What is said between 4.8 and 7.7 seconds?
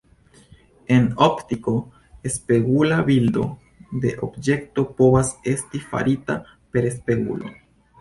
povas esti farita per spegulo.